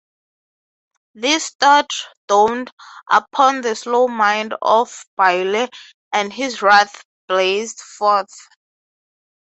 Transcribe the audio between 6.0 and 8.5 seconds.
and his wrath blazed forth.